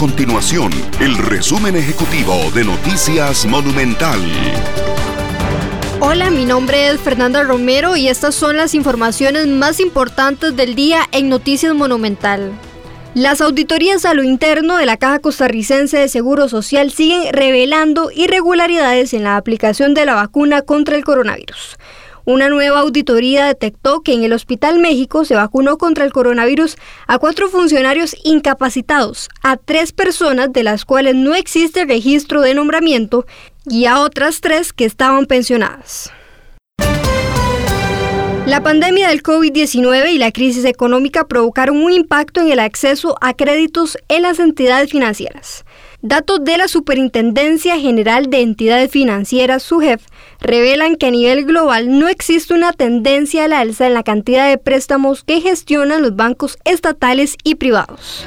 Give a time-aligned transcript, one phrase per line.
[0.00, 4.18] continuación el resumen ejecutivo de Noticias Monumental.
[6.00, 11.02] Hola, mi nombre es Fernanda Romero y estas son las informaciones más importantes del día
[11.12, 12.50] en Noticias Monumental.
[13.12, 19.12] Las auditorías a lo interno de la Caja Costarricense de Seguro Social siguen revelando irregularidades
[19.12, 21.76] en la aplicación de la vacuna contra el coronavirus.
[22.30, 26.76] Una nueva auditoría detectó que en el Hospital México se vacunó contra el coronavirus
[27.08, 33.26] a cuatro funcionarios incapacitados, a tres personas de las cuales no existe registro de nombramiento
[33.66, 36.12] y a otras tres que estaban pensionadas.
[38.50, 43.32] La pandemia del COVID-19 y la crisis económica provocaron un impacto en el acceso a
[43.32, 45.64] créditos en las entidades financieras.
[46.02, 50.04] Datos de la Superintendencia General de Entidades Financieras, SUGEF,
[50.40, 54.48] revelan que a nivel global no existe una tendencia a la alza en la cantidad
[54.48, 58.26] de préstamos que gestionan los bancos estatales y privados.